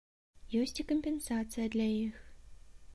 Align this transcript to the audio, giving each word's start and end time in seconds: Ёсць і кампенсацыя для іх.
Ёсць 0.61 0.79
і 0.83 0.85
кампенсацыя 0.93 1.65
для 1.77 1.87
іх. 2.03 2.15